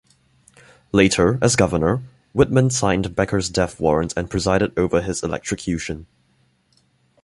Later, 0.91 1.37
as 1.43 1.55
governor, 1.55 2.01
Whitman 2.33 2.71
signed 2.71 3.15
Becker's 3.15 3.49
death 3.49 3.79
warrant 3.79 4.15
and 4.17 4.31
presided 4.31 4.73
over 4.75 4.99
his 5.01 5.21
electrocution. 5.21 6.07